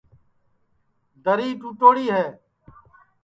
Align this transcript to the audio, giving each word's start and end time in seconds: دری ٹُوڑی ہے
دری 1.23 1.49
ٹُوڑی 1.79 2.03
ہے 2.15 2.25